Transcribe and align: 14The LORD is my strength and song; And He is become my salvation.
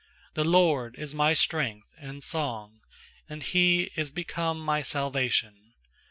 14The 0.35 0.45
LORD 0.45 0.95
is 0.97 1.13
my 1.13 1.35
strength 1.35 1.93
and 1.95 2.23
song; 2.23 2.79
And 3.29 3.43
He 3.43 3.91
is 3.95 4.09
become 4.09 4.59
my 4.59 4.81
salvation. 4.81 5.73